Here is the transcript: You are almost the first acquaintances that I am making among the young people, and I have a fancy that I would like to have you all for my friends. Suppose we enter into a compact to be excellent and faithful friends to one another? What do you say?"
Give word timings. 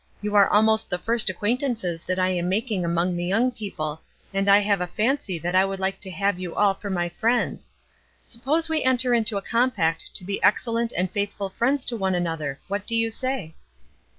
You 0.19 0.33
are 0.33 0.49
almost 0.49 0.89
the 0.89 0.97
first 0.97 1.29
acquaintances 1.29 2.03
that 2.05 2.17
I 2.17 2.29
am 2.31 2.49
making 2.49 2.83
among 2.83 3.15
the 3.15 3.23
young 3.25 3.51
people, 3.51 4.01
and 4.33 4.49
I 4.49 4.57
have 4.57 4.81
a 4.81 4.87
fancy 4.87 5.37
that 5.37 5.53
I 5.53 5.63
would 5.63 5.79
like 5.79 5.99
to 5.99 6.09
have 6.09 6.39
you 6.39 6.55
all 6.55 6.73
for 6.73 6.89
my 6.89 7.07
friends. 7.07 7.69
Suppose 8.25 8.67
we 8.67 8.83
enter 8.83 9.13
into 9.13 9.37
a 9.37 9.43
compact 9.43 10.15
to 10.15 10.23
be 10.23 10.41
excellent 10.41 10.91
and 10.97 11.11
faithful 11.11 11.49
friends 11.49 11.85
to 11.85 11.97
one 11.97 12.15
another? 12.15 12.59
What 12.67 12.87
do 12.87 12.95
you 12.95 13.11
say?" 13.11 13.53